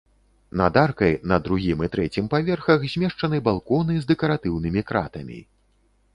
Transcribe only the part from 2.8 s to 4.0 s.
змешчаны балконы